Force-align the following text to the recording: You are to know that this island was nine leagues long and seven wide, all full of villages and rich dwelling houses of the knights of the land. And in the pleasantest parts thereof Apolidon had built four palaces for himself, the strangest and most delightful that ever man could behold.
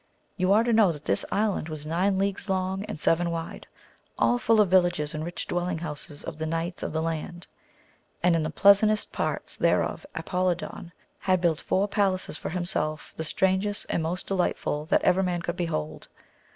You 0.35 0.51
are 0.51 0.63
to 0.63 0.73
know 0.73 0.91
that 0.91 1.05
this 1.05 1.23
island 1.31 1.69
was 1.69 1.85
nine 1.85 2.17
leagues 2.17 2.49
long 2.49 2.83
and 2.85 2.99
seven 2.99 3.29
wide, 3.29 3.67
all 4.17 4.39
full 4.39 4.59
of 4.59 4.71
villages 4.71 5.13
and 5.13 5.23
rich 5.23 5.45
dwelling 5.45 5.77
houses 5.77 6.23
of 6.23 6.39
the 6.39 6.47
knights 6.47 6.81
of 6.81 6.91
the 6.91 7.03
land. 7.03 7.45
And 8.23 8.35
in 8.35 8.41
the 8.41 8.49
pleasantest 8.49 9.11
parts 9.11 9.55
thereof 9.55 10.03
Apolidon 10.15 10.91
had 11.19 11.39
built 11.39 11.61
four 11.61 11.87
palaces 11.87 12.35
for 12.35 12.49
himself, 12.49 13.13
the 13.15 13.23
strangest 13.23 13.85
and 13.91 14.01
most 14.01 14.25
delightful 14.25 14.85
that 14.85 15.03
ever 15.03 15.21
man 15.21 15.43
could 15.43 15.55
behold. 15.55 16.07